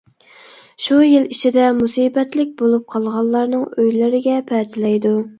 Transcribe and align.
شۇ 0.85 0.95
يىل 1.07 1.25
ئىچىدە 1.33 1.65
مۇسىبەتلىك 1.81 2.55
بولۇپ 2.61 2.87
قالغانلارنىڭ 2.93 3.67
ئۆيلىرىگە 3.83 4.39
پەتىلەيدۇ. 4.49 5.13